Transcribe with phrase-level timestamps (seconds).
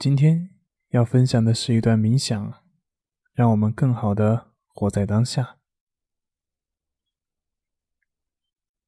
[0.00, 0.48] 今天
[0.92, 2.64] 要分享的是一段冥想，
[3.34, 5.58] 让我们更好的活在当下。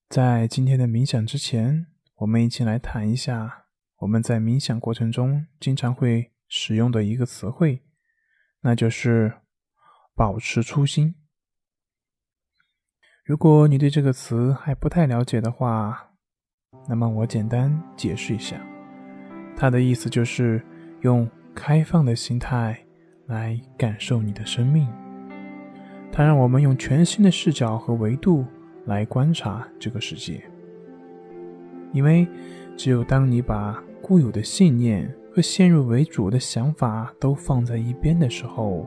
[0.09, 3.67] 在今天的冥想之前，我们一起来谈一下
[3.99, 7.85] 我们在冥想过程中经常会使用的一个词汇，
[8.63, 9.43] 那就是
[10.17, 11.17] “保持初心”。
[13.23, 16.15] 如果你对这个词还不太了解的话，
[16.89, 18.59] 那么我简单解释一下，
[19.55, 20.67] 它的意思就是。
[21.03, 22.79] 用开放的心态
[23.27, 24.89] 来感受你的生命，
[26.13, 28.45] 它让我们用全新的视角和维度
[28.87, 30.41] 来观察这个世界。
[31.93, 32.27] 因为
[32.77, 38.87] 只有当你把固有的信念和先入为主的想法都放在一边的时候，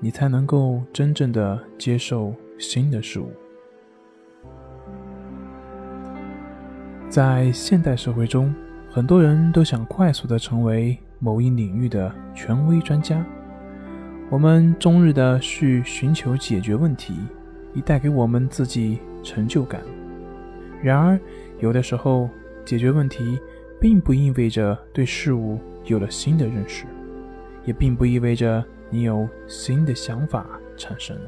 [0.00, 3.30] 你才能够真正的接受新的事物。
[7.08, 8.52] 在现代社会中，
[8.90, 10.98] 很多人都想快速的成为。
[11.22, 13.22] 某一领域的权威专家，
[14.30, 17.14] 我们终日的去寻求解决问题，
[17.74, 19.82] 以带给我们自己成就感。
[20.82, 21.20] 然而，
[21.58, 22.30] 有的时候
[22.64, 23.38] 解决问题，
[23.78, 26.86] 并不意味着对事物有了新的认识，
[27.66, 31.22] 也并不意味着你有新的想法产生了。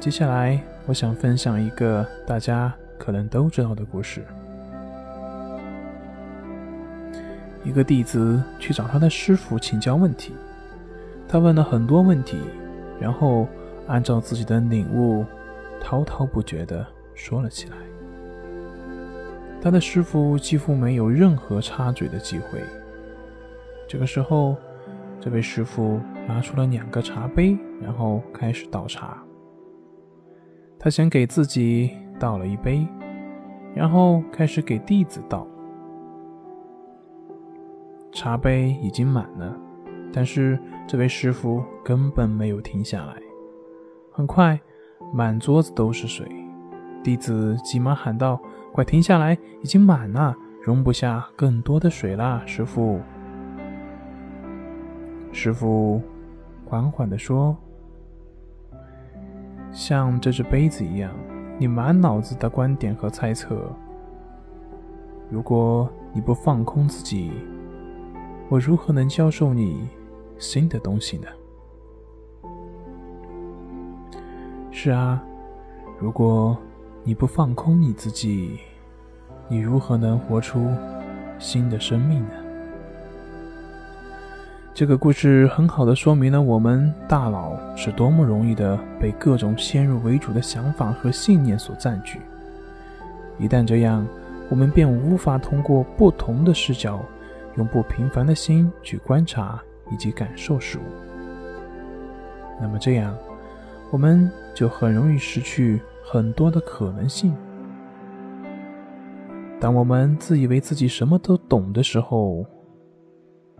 [0.00, 4.24] 接下来，我想分享一个大家可能都知道的故事。
[7.64, 10.34] 一个弟子去找他的师傅请教问题，
[11.26, 12.38] 他问了很多问题，
[13.00, 13.48] 然后
[13.86, 15.24] 按照自己的领悟，
[15.80, 17.76] 滔滔不绝地说了起来。
[19.62, 22.60] 他的师傅几乎没有任何插嘴的机会。
[23.88, 24.56] 这个时候，
[25.18, 25.98] 这位师傅
[26.28, 29.22] 拿出了两个茶杯，然后开始倒茶。
[30.78, 32.86] 他先给自己倒了一杯，
[33.74, 35.46] 然后开始给弟子倒。
[38.14, 39.52] 茶杯已经满了，
[40.12, 43.20] 但是这位师傅根本没有停下来。
[44.12, 44.58] 很快，
[45.12, 46.24] 满桌子都是水。
[47.02, 48.40] 弟子急忙喊道
[48.72, 49.36] ：“快停下来！
[49.62, 53.00] 已经满了，容不下更多的水了。”师傅，
[55.32, 56.00] 师傅
[56.64, 57.56] 缓缓地说
[59.72, 61.10] ：“像这只杯子一样，
[61.58, 63.60] 你满脑子的观点和猜测。
[65.28, 67.32] 如果你不放空自己，”
[68.50, 69.88] 我如何能教授你
[70.38, 71.26] 新的东西呢？
[74.70, 75.22] 是啊，
[75.98, 76.56] 如果
[77.02, 78.58] 你不放空你自己，
[79.48, 80.70] 你如何能活出
[81.38, 82.32] 新的生命呢？
[84.74, 92.20] 这个故事很好的说明了我们大脑是多么容易的被各种先入为主的想法和信念所占据。
[93.38, 94.06] 一旦这样，
[94.50, 97.00] 我们便无法通过不同的视角。
[97.56, 100.82] 用不平凡的心去观察以及感受事物，
[102.60, 103.16] 那么这样，
[103.90, 107.34] 我们就很容易失去很多的可能性。
[109.60, 112.44] 当我们自以为自己什么都懂的时候，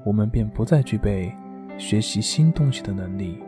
[0.04, 1.34] 我们便不再具备
[1.78, 3.42] 学习新东西的能力。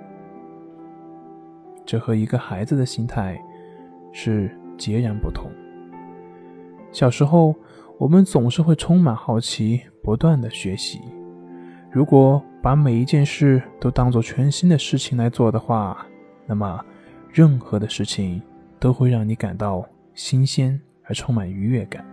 [1.85, 3.41] 这和一个孩子的心态
[4.12, 5.51] 是截然不同。
[6.93, 7.55] 小时候，
[7.99, 9.83] 我们总是会充满好奇。
[10.06, 11.00] 不断的学习，
[11.91, 16.06] 如果把每一件事都当做全新的事情来做的话，
[16.47, 16.81] 那么
[17.28, 18.41] 任何的事情
[18.78, 19.84] 都会让你感到
[20.15, 22.05] 新鲜而充满愉悦感。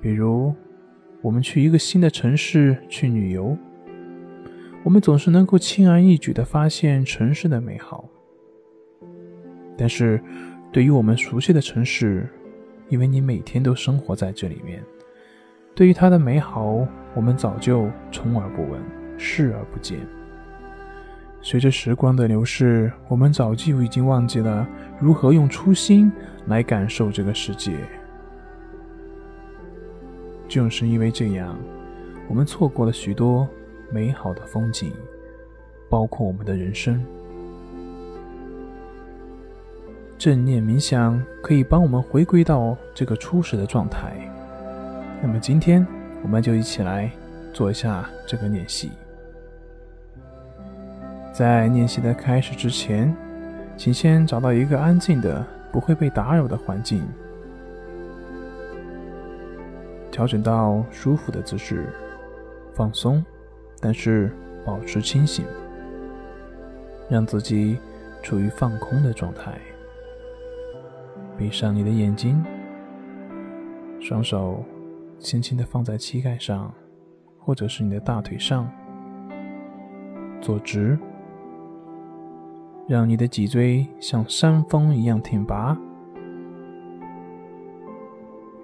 [0.00, 0.52] 比如，
[1.22, 3.56] 我们去一个新的城市去旅游，
[4.82, 8.04] 我们总是能够轻而易举的发现城市的美好。
[9.78, 10.20] 但是，
[10.72, 12.28] 对于我们熟悉的城市，
[12.88, 14.82] 因为你每天都生活在这里面，
[15.74, 18.80] 对于它的美好，我们早就充耳不闻、
[19.18, 19.98] 视而不见。
[21.42, 24.66] 随着时光的流逝，我们早就已经忘记了
[25.00, 26.10] 如何用初心
[26.46, 27.76] 来感受这个世界。
[30.48, 31.56] 正是因为这样，
[32.28, 33.48] 我们错过了许多
[33.90, 34.92] 美好的风景，
[35.88, 37.04] 包括我们的人生。
[40.18, 44.14] 正念冥想可以帮我们回归到这个初始的状态。
[45.22, 45.86] 那么今天
[46.22, 47.10] 我们就一起来
[47.52, 48.92] 做一下这个练习。
[51.32, 53.14] 在练习的开始之前，
[53.76, 57.02] 请先找到一个安静的、不会被打扰的环境，
[60.10, 61.92] 调整到舒服的姿势，
[62.72, 63.22] 放松，
[63.80, 64.32] 但是
[64.64, 65.44] 保持清醒，
[67.10, 67.78] 让自己
[68.22, 69.52] 处于放空的状态。
[71.38, 72.42] 闭上你的眼睛，
[74.00, 74.64] 双手
[75.18, 76.72] 轻轻的放在膝盖上，
[77.38, 78.70] 或者是你的大腿上，
[80.40, 80.98] 坐直。
[82.88, 85.76] 让你的脊椎像山峰一样挺拔，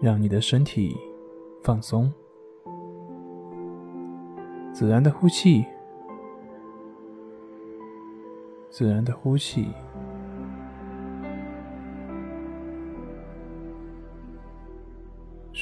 [0.00, 0.96] 让你的身体
[1.60, 2.12] 放松，
[4.72, 5.64] 自然的呼气，
[8.70, 9.66] 自然的呼气。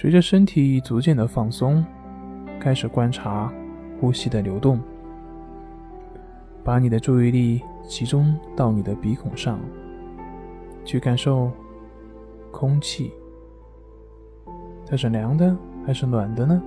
[0.00, 1.84] 随着身体逐渐的放松，
[2.58, 3.52] 开始观察
[4.00, 4.80] 呼吸的流动。
[6.64, 9.60] 把你的注意力集中到你的鼻孔上，
[10.86, 11.52] 去感受
[12.50, 13.12] 空气，
[14.86, 15.54] 它是凉的
[15.84, 16.62] 还是暖的呢？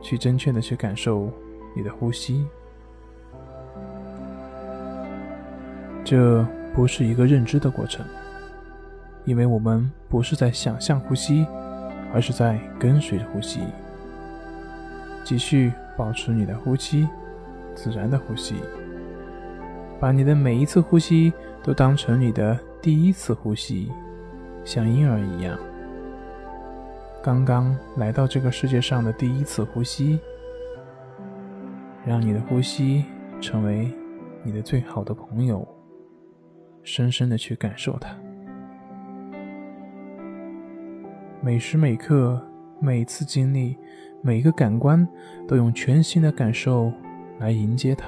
[0.00, 1.30] 去真切的去感受
[1.76, 2.46] 你的呼吸。
[6.02, 8.02] 这不是一个认知的过程，
[9.26, 11.46] 因为我们不是在想象呼吸，
[12.12, 13.60] 而是在跟随着呼吸。
[15.24, 17.08] 继续保持你的呼吸。
[17.72, 18.56] 自然的呼吸，
[20.00, 23.90] 把你的每一次呼吸都当成你的第一次呼吸，
[24.64, 25.56] 像婴儿一样，
[27.22, 30.18] 刚刚来到这个世界上的第一次呼吸，
[32.04, 33.04] 让你的呼吸
[33.40, 33.90] 成为
[34.42, 35.66] 你的最好的朋友，
[36.82, 38.14] 深深的去感受它，
[41.42, 42.38] 每时每刻、
[42.80, 43.74] 每次经历、
[44.20, 45.08] 每个感官，
[45.48, 46.92] 都用全新的感受。
[47.38, 48.06] 来迎接它。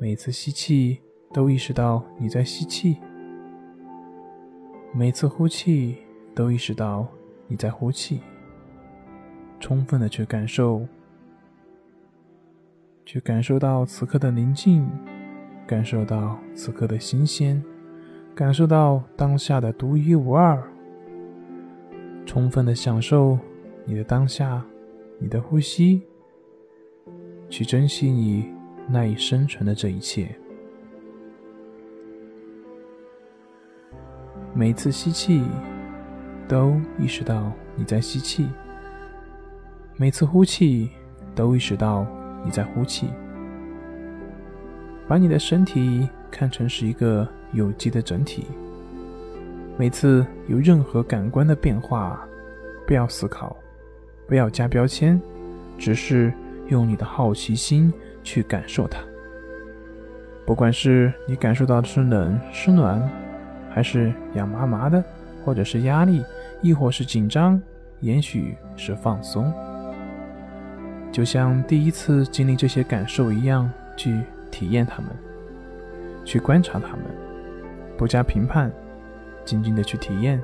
[0.00, 0.98] 每次吸气，
[1.32, 2.96] 都意识到你在吸气；
[4.92, 5.98] 每次呼气，
[6.34, 7.06] 都意识到
[7.46, 8.20] 你在呼气。
[9.60, 10.84] 充分的去感受，
[13.04, 14.90] 去感受到此刻的宁静，
[15.64, 17.62] 感受到此刻的新鲜，
[18.34, 20.60] 感受到当下的独一无二。
[22.28, 23.38] 充分的享受
[23.86, 24.62] 你的当下，
[25.18, 26.02] 你的呼吸。
[27.48, 28.46] 去珍惜你
[28.92, 30.28] 赖以生存的这一切。
[34.52, 35.42] 每次吸气，
[36.46, 38.44] 都意识到你在吸气；
[39.96, 40.90] 每次呼气，
[41.34, 42.06] 都意识到
[42.44, 43.08] 你在呼气。
[45.08, 48.44] 把你的身体看成是一个有机的整体。
[49.78, 52.28] 每次有任何感官的变化，
[52.86, 53.56] 不要思考，
[54.26, 55.18] 不要加标签，
[55.78, 56.30] 只是。
[56.68, 57.90] 用你的好奇心
[58.22, 59.00] 去感受它，
[60.44, 63.10] 不管是你感受到的是冷是暖，
[63.70, 65.02] 还是痒麻麻的，
[65.42, 66.22] 或者是压力，
[66.60, 67.58] 亦或是紧张，
[68.00, 69.50] 也许是放松，
[71.10, 73.66] 就像第一次经历这些感受一样，
[73.96, 74.20] 去
[74.50, 75.10] 体验它们，
[76.22, 77.04] 去观察它们，
[77.96, 78.70] 不加评判，
[79.48, 80.42] 静静的去体验，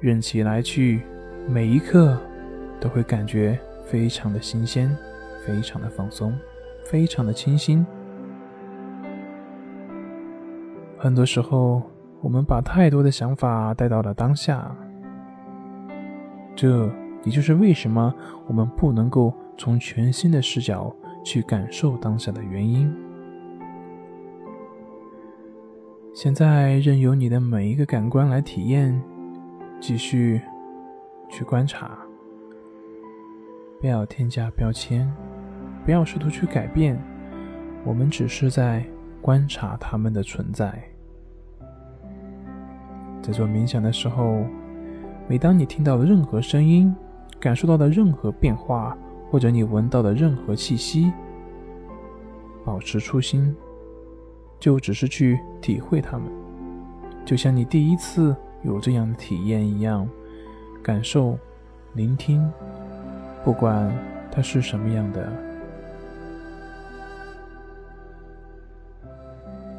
[0.00, 1.02] 任其来去，
[1.48, 2.18] 每一刻
[2.80, 4.90] 都会感觉非常的新鲜。
[5.44, 6.32] 非常的放松，
[6.84, 7.84] 非常的清新。
[10.96, 11.82] 很多时候，
[12.20, 14.72] 我们把太多的想法带到了当下，
[16.54, 16.88] 这
[17.24, 18.14] 也就是为什么
[18.46, 20.94] 我们不能够从全新的视角
[21.24, 22.94] 去感受当下的原因。
[26.14, 29.02] 现在，任由你的每一个感官来体验，
[29.80, 30.38] 继续
[31.26, 31.96] 去观察，
[33.80, 35.10] 不要添加标签。
[35.86, 37.02] 不要试图去改变，
[37.82, 38.84] 我们只是在
[39.20, 40.80] 观察他们的存在。
[43.22, 44.44] 在做冥想的时候，
[45.26, 46.94] 每当你听到的任何声音，
[47.40, 48.96] 感受到的任何变化，
[49.30, 51.10] 或者你闻到的任何气息，
[52.64, 53.56] 保持初心，
[54.62, 56.30] 就只是去体会它们，
[57.24, 60.08] 就像你第一次有这样的体验一样，
[60.84, 61.36] 感受、
[61.94, 62.48] 聆听，
[63.44, 63.92] 不管
[64.30, 65.32] 它是什么样的。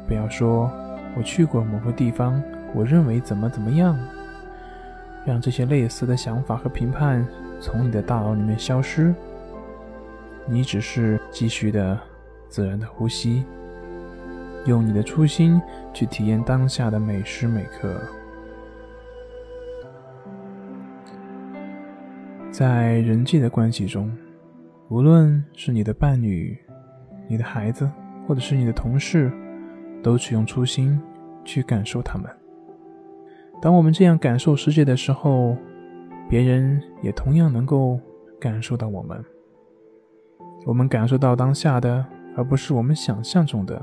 [0.06, 0.70] 不要说，
[1.16, 2.42] 我去过某个地方，
[2.74, 3.98] 我认为怎么怎么样。
[5.24, 7.26] 让这些类似的想法和评判
[7.58, 9.14] 从你的大脑里面消失。
[10.46, 11.98] 你只是继续的
[12.50, 13.46] 自然的呼吸，
[14.66, 15.60] 用你的初心
[15.92, 18.00] 去体验当下的每时每刻。
[22.50, 24.10] 在人际的关系中，
[24.88, 26.56] 无论是你的伴侣、
[27.28, 27.90] 你的孩子，
[28.26, 29.32] 或者是你的同事，
[30.02, 31.00] 都去用初心
[31.44, 32.30] 去感受他们。
[33.60, 35.56] 当我们这样感受世界的时候，
[36.28, 37.98] 别人也同样能够
[38.40, 39.24] 感受到我们。
[40.64, 42.04] 我们感受到当下的，
[42.36, 43.82] 而不是我们想象中的。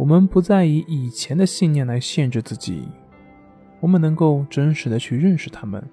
[0.00, 2.88] 我们不再以以前的信念来限制自己，
[3.80, 5.84] 我们能够真实的去认识他们，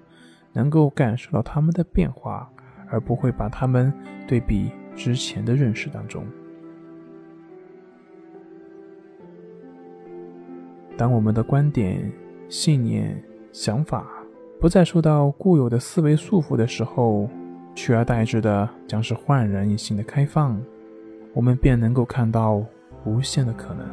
[0.54, 2.50] 能够感受到他们的变化，
[2.88, 3.92] 而不会把他们
[4.26, 6.24] 对比之前的认识当中。
[10.96, 12.10] 当我们的观点、
[12.48, 13.22] 信念、
[13.52, 14.08] 想法
[14.58, 17.28] 不再受到固有的思维束缚的时候，
[17.74, 20.58] 取而代之的将是焕然一新的开放，
[21.34, 22.64] 我们便能够看到
[23.04, 23.86] 无限的可能。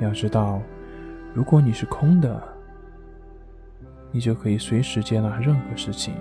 [0.00, 0.60] 要知道，
[1.34, 2.42] 如果你是空的，
[4.10, 6.14] 你就可以随时接纳任何事情，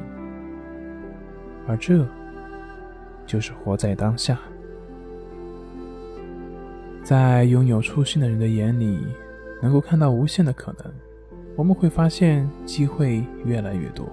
[1.67, 2.05] 而这
[3.25, 4.37] 就是活在当下。
[7.03, 9.05] 在拥有初心的人的眼里，
[9.61, 10.93] 能够看到无限的可能，
[11.55, 14.07] 我们会发现机会越来越多。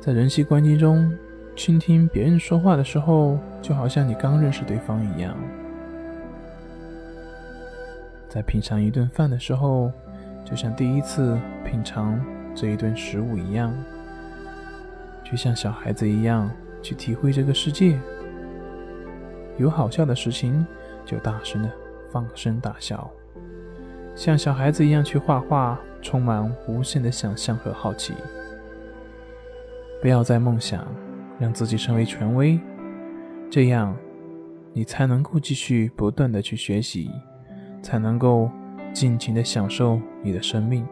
[0.00, 1.16] 在人际关系中，
[1.54, 5.34] 倾听别人说话的时候，就好像你刚认识对方一样；
[8.28, 9.92] 在品尝一顿饭的时候，
[10.44, 12.18] 就像第一次品尝
[12.54, 13.70] 这一顿食物一样；
[15.22, 16.50] 就像小孩子一样
[16.82, 17.98] 去体会这个世界。
[19.58, 20.66] 有好笑的事情，
[21.04, 21.70] 就大声的
[22.10, 23.10] 放声大笑；
[24.16, 28.14] 像小孩子一样去画画，充满无限的想象和好奇。
[30.00, 30.84] 不要再梦想
[31.42, 32.56] 让自己成为权威，
[33.50, 33.96] 这样
[34.72, 37.10] 你才能够继续不断的去学习，
[37.82, 38.48] 才能够
[38.92, 40.86] 尽情的享受你的生命。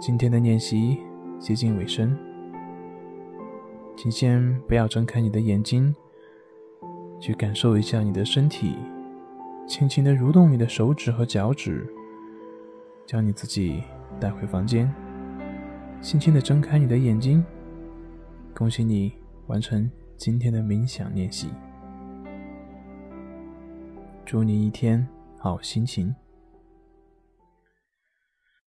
[0.00, 0.98] 今天的练习
[1.38, 2.18] 接近尾声，
[3.96, 5.94] 请先不要睁开你的眼睛，
[7.20, 8.74] 去感受一下你的身体，
[9.68, 11.86] 轻轻的蠕动你的手指和脚趾，
[13.06, 13.84] 将你自己
[14.18, 14.92] 带回房间。
[16.00, 17.44] 轻轻的睁开你的眼睛，
[18.54, 19.12] 恭喜你
[19.48, 21.48] 完成今天的冥想练习。
[24.24, 25.06] 祝你一天
[25.38, 26.14] 好心情。